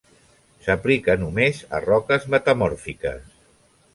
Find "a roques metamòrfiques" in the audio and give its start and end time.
1.79-3.23